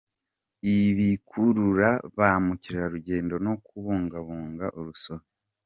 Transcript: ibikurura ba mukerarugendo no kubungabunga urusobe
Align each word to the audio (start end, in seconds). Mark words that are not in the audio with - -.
ibikurura 0.77 1.89
ba 2.17 2.29
mukerarugendo 2.45 3.35
no 3.45 3.53
kubungabunga 3.65 4.65
urusobe 4.79 5.25